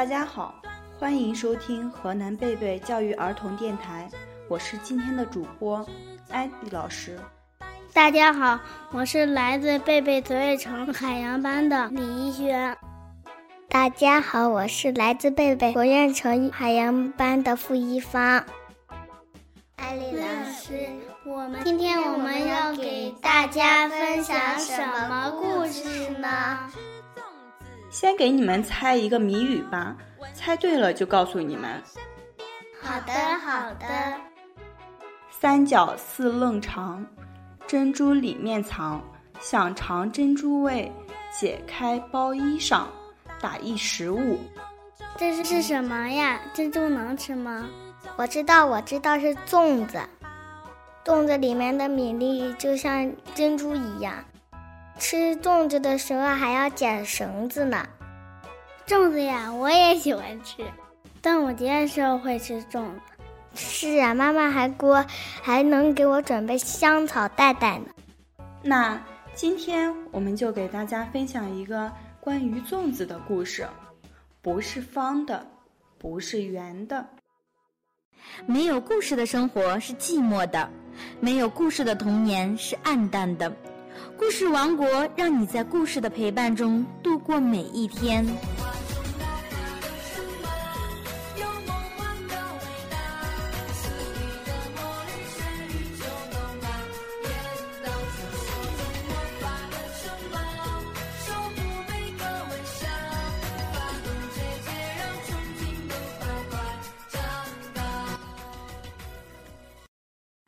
[0.00, 0.54] 大家好，
[0.98, 4.08] 欢迎收听河南贝贝教育儿童电台，
[4.48, 5.86] 我是今天的主播
[6.30, 7.20] 艾迪老师。
[7.92, 8.58] 大家好，
[8.92, 12.74] 我是来自贝贝泽瑞城海洋班的李一轩。
[13.68, 18.42] 大家好，我是来自贝贝国瑞城海洋班的付一方。
[19.76, 20.88] 艾丽老师，
[21.26, 26.70] 我们今天我们要给大家分享什么故事呢？
[27.90, 29.96] 先给你们猜一个谜语吧，
[30.32, 31.82] 猜对了就告诉你们。
[32.80, 33.86] 好的，好的。
[35.28, 37.04] 三角四棱长，
[37.66, 39.02] 珍珠里面藏，
[39.40, 40.90] 想尝珍珠味，
[41.30, 42.84] 解开包衣裳，
[43.40, 44.38] 打一食物。
[45.16, 46.40] 这是是什么呀？
[46.54, 47.68] 珍珠能吃吗？
[48.16, 49.98] 我知道，我知道是粽子。
[51.04, 54.14] 粽子里面的米粒就像珍珠一样。
[55.00, 57.88] 吃粽子的时候还要剪绳子呢。
[58.86, 60.62] 粽子呀，我也喜欢吃。
[61.22, 63.00] 端午节的时候会吃粽子。
[63.54, 65.04] 是啊，妈妈还给我
[65.40, 67.86] 还能给我准备香草袋袋呢。
[68.62, 69.02] 那
[69.34, 73.66] 今天我们就给大家分享一个关于粽子的故事。
[74.42, 75.46] 不是方的，
[75.98, 77.08] 不是圆的。
[78.44, 80.68] 没有故事的生活是寂寞的，
[81.20, 83.50] 没有故事的童年是暗淡的。
[84.20, 88.22] 故事王国，让你在故事的陪伴中度过每一天。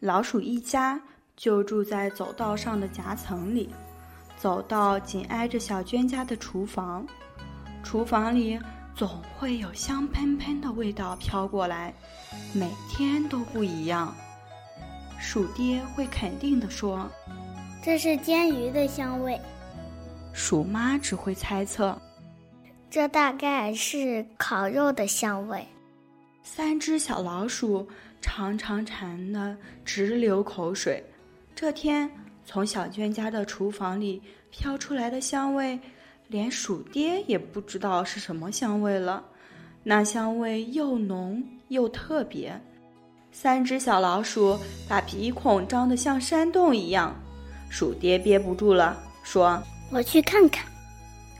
[0.00, 1.00] 老鼠一家。
[1.36, 3.68] 就住在走道上的夹层里，
[4.36, 7.06] 走道紧挨着小娟家的厨房，
[7.82, 8.58] 厨房里
[8.94, 11.92] 总会有香喷喷的味道飘过来，
[12.52, 14.14] 每天都不一样。
[15.18, 17.10] 鼠爹会肯定地说
[17.82, 19.40] ：“这是煎鱼的香味。”
[20.32, 22.00] 鼠妈只会猜测
[22.90, 25.66] ：“这大概是烤肉的香味。”
[26.42, 27.88] 三只小老鼠
[28.20, 31.02] 常常馋得直流口水。
[31.64, 32.10] 这天，
[32.44, 34.20] 从小娟家的厨房里
[34.50, 35.80] 飘出来的香味，
[36.28, 39.24] 连鼠爹也不知道是什么香味了。
[39.82, 42.60] 那香味又浓又特别，
[43.32, 47.18] 三只小老鼠把鼻孔张得像山洞一样。
[47.70, 49.58] 鼠爹憋不住了，说
[49.90, 50.66] ：“我去看看。”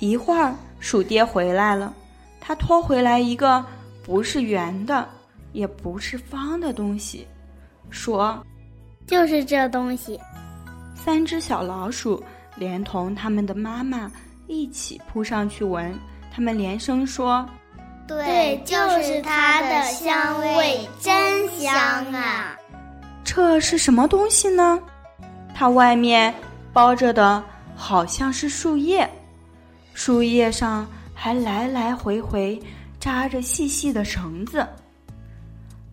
[0.00, 1.94] 一会儿，鼠爹回来了，
[2.40, 3.64] 他拖回来一个
[4.02, 5.08] 不是圆的，
[5.52, 7.24] 也不是方的东西，
[7.88, 8.44] 说。
[9.08, 10.20] 就是这东西，
[10.94, 12.22] 三只小老鼠
[12.56, 14.10] 连同他们的妈妈
[14.46, 15.98] 一起扑上去闻，
[16.30, 17.48] 他们连声说
[18.06, 21.74] ：“对，就是它的香味，真香
[22.12, 22.54] 啊！”
[23.24, 24.78] 这是什么东西呢？
[25.54, 26.32] 它外面
[26.70, 27.42] 包着的
[27.74, 29.08] 好像是树叶，
[29.94, 32.60] 树叶上还来来回回
[33.00, 34.66] 扎着细细的绳子。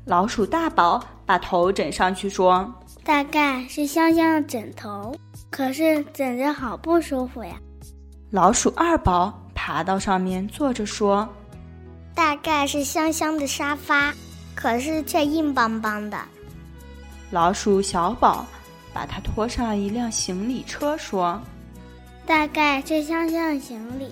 [0.04, 2.70] 老鼠大宝把头枕上去说。
[3.06, 5.16] 大概是香香的枕头，
[5.52, 7.52] 可是枕着好不舒服呀。
[8.32, 11.30] 老鼠二宝爬到上面坐着说
[12.16, 14.12] ：“大概是香香的沙发，
[14.56, 16.18] 可是却硬邦邦的。”
[17.30, 18.44] 老鼠小宝
[18.92, 21.40] 把它拖上一辆行李车说
[22.26, 24.12] ：“大概是香香的行李。”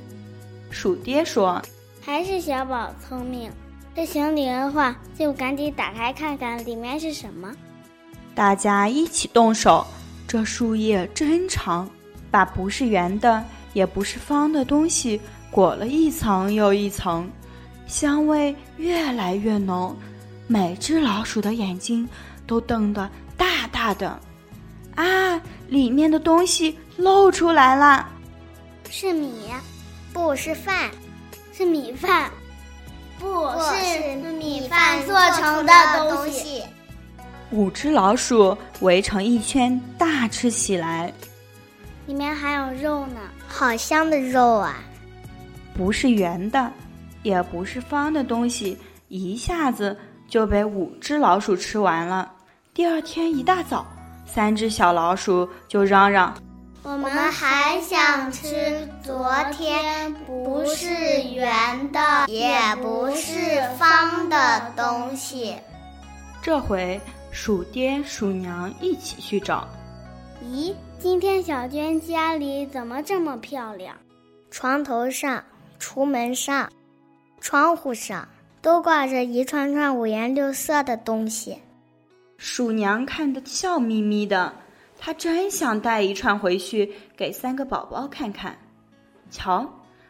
[0.70, 1.60] 鼠爹说
[2.00, 3.52] ：“还是小宝聪明，
[3.96, 7.52] 这行李的话就赶紧打开看看里面是什么。”
[8.36, 9.86] 大家一起动手，
[10.28, 11.90] 这树叶真长，
[12.32, 15.22] 把不是圆的也不是方的东西
[15.52, 17.30] 裹了一层又一层，
[17.86, 19.96] 香味越来越浓，
[20.48, 22.08] 每只老鼠的眼睛
[22.48, 24.20] 都瞪得大大的。
[24.96, 28.08] 啊，里面的东西露出来了，
[28.90, 29.50] 是米，
[30.12, 30.90] 不是饭，
[31.52, 32.32] 是米饭，
[33.20, 33.28] 不
[33.60, 35.74] 是米饭做成的
[36.10, 36.64] 东西。
[37.54, 41.14] 五只老鼠围成一圈，大吃起来。
[42.08, 44.80] 里面还有肉呢，好香的肉啊！
[45.78, 46.72] 不是圆的，
[47.22, 48.76] 也不是方的东西，
[49.08, 49.96] 一下子
[50.28, 52.32] 就被五只老鼠吃完了。
[52.74, 53.86] 第二天一大早，
[54.26, 56.36] 三只小老鼠就嚷嚷
[56.82, 60.90] ：“我们还想吃昨天不是
[61.36, 65.56] 圆的，也不是方的东西。”
[66.42, 67.00] 这回。
[67.34, 69.68] 鼠爹、鼠娘一起去找。
[70.44, 73.98] 咦，今天小娟家里怎么这么漂亮？
[74.52, 75.44] 床头上、
[75.80, 76.72] 橱门上，
[77.42, 78.30] 窗户上
[78.62, 81.58] 都挂着一串串五颜六色的东西。
[82.38, 84.54] 鼠娘看得笑眯眯的，
[85.00, 88.56] 她真想带一串回去给三个宝宝看看。
[89.32, 89.68] 瞧，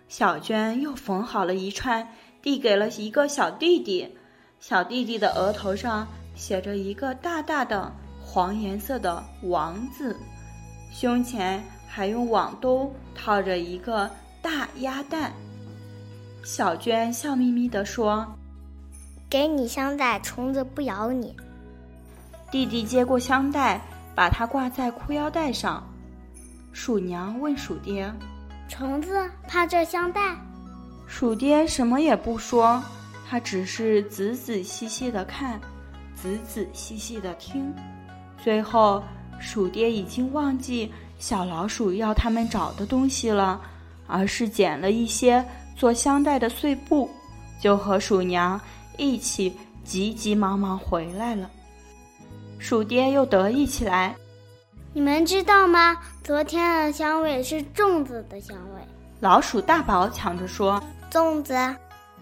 [0.10, 2.06] 小娟又缝好了一串，
[2.42, 4.18] 递给了一个小弟弟。
[4.60, 7.92] 小弟弟的额头上写着一个大大的
[8.22, 10.16] 黄颜色的王字，
[10.92, 14.10] 胸前还用网兜套着一个
[14.42, 15.32] 大鸭蛋。
[16.44, 18.28] 小娟笑眯眯地说
[19.30, 21.36] ：“给你香袋，虫子不咬你。”
[22.52, 23.82] 弟弟接过香袋，
[24.14, 25.84] 把它挂在裤腰带上。
[26.72, 28.12] 鼠娘问鼠爹
[28.68, 30.36] ：“虫子怕这香袋？”
[31.08, 32.82] 鼠爹什么也不说，
[33.30, 35.62] 他只是仔仔细细的看，
[36.24, 37.76] 仔仔细细的听。
[38.42, 39.04] 最后，
[39.42, 40.90] 鼠爹已经忘记
[41.20, 43.60] 小老鼠要他们找的东西了，
[44.08, 45.44] 而是捡了一些。
[45.76, 47.10] 做香袋的碎布，
[47.60, 48.62] 就和鼠娘
[48.96, 49.52] 一起
[49.84, 51.50] 急急忙忙回来了。
[52.60, 54.16] 鼠爹又得意起来
[54.94, 55.98] ：“你们知道吗？
[56.24, 58.82] 昨天的香味是粽子的香味。”
[59.20, 60.82] 老鼠大宝抢着说
[61.12, 61.54] ：“粽子，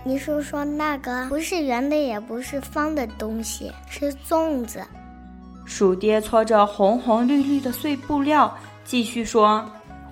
[0.03, 4.81] 你是说那个不是圆的也不是方的东西是粽子？”
[5.65, 8.53] 鼠爹搓着红红绿绿的碎布料，
[8.83, 9.63] 继续说：“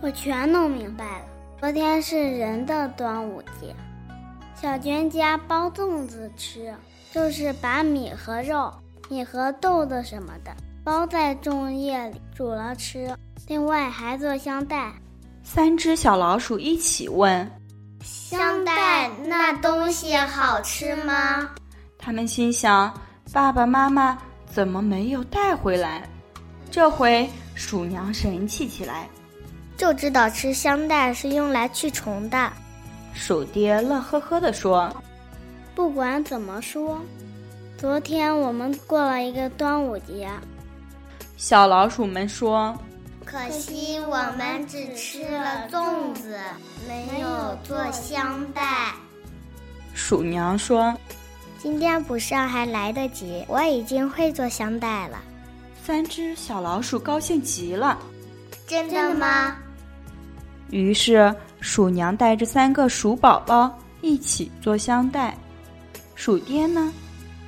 [0.02, 1.26] 我全弄明白了。”
[1.60, 3.76] 昨天是人的端午节，
[4.56, 6.74] 小娟家包粽子吃，
[7.12, 8.72] 就是把米和肉、
[9.10, 13.14] 米和豆子什么的包在粽叶里煮了吃。
[13.48, 14.94] 另外还做香袋。
[15.44, 17.52] 三只小老鼠一起问
[18.02, 18.74] ：“香袋
[19.30, 21.48] 那东西好吃吗？”
[21.98, 22.92] 他们心想：
[23.32, 24.18] 爸爸妈妈
[24.52, 26.10] 怎么没有带回来？
[26.72, 29.08] 这回鼠娘神气起来。
[29.78, 32.52] 就知道吃香袋是用来驱虫的，
[33.14, 34.94] 鼠爹乐呵呵地说
[35.74, 37.00] ：“不管怎么说，
[37.78, 40.30] 昨天我们过了一个端午节。”
[41.38, 42.78] 小老鼠们说
[43.24, 46.38] ：“可惜我们只吃了粽子，
[46.86, 48.92] 没有做香袋。”
[50.10, 50.92] 鼠娘说
[51.62, 55.20] ：“今天补上还来得及，我已经会做香袋了。”
[55.86, 57.96] 三只小老鼠高兴极了
[58.66, 59.56] ：“真的吗？”
[60.72, 63.72] 于是，鼠娘带着三个鼠宝宝
[64.02, 65.38] 一起做香袋。
[66.16, 66.92] 鼠爹呢，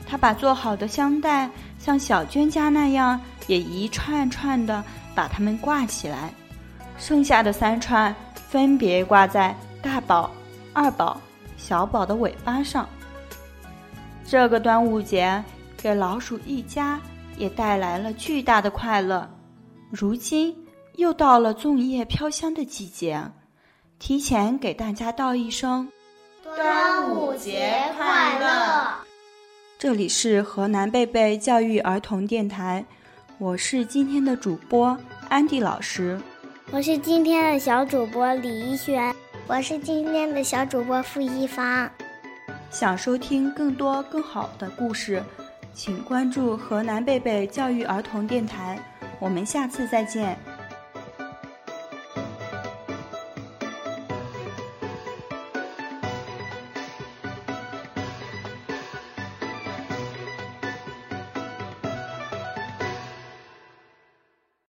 [0.07, 1.49] 他把做好的香袋
[1.79, 4.83] 像小娟家那样，也一串串的
[5.15, 6.31] 把它们挂起来。
[6.99, 10.29] 剩下的三串分别挂在大宝、
[10.73, 11.19] 二宝、
[11.61, 12.89] 小宝的尾巴上。
[14.25, 15.43] 这个端午节
[15.77, 16.99] 给老鼠一家
[17.37, 19.29] 也带来了巨大的快乐。
[19.91, 20.55] 如今。
[20.97, 23.23] 又到了粽叶飘香的季节，
[23.97, 25.87] 提前给大家道一声
[26.43, 28.93] 端午节快乐。
[29.79, 32.85] 这里是河南贝贝教育儿童电台，
[33.37, 34.95] 我是今天的主播
[35.29, 36.19] 安迪老师，
[36.71, 39.15] 我是今天的小主播李一轩，
[39.51, 41.91] 我是今天的小主播付一芳。
[42.69, 45.21] 想收听更多更好的故事，
[45.73, 48.79] 请关注河南贝贝教育儿童电台。
[49.19, 50.39] 我们下次再见。